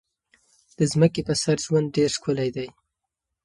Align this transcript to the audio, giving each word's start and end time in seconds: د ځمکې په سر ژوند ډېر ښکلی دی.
د 0.77 0.79
ځمکې 0.91 1.21
په 1.27 1.33
سر 1.41 1.57
ژوند 1.65 1.87
ډېر 1.95 2.09
ښکلی 2.17 2.49
دی. 2.55 2.67